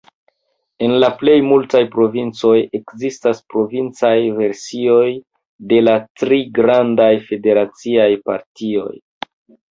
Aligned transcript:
En 0.85 0.93
la 1.01 1.09
plej 1.17 1.33
multaj 1.49 1.81
provincoj 1.95 2.53
ekzistas 2.79 3.41
provincaj 3.55 4.11
versioj 4.39 5.05
de 5.75 5.81
la 5.85 5.95
tri 6.23 6.41
grandaj 6.59 7.13
federaciaj 7.29 8.09
partioj. 8.33 8.91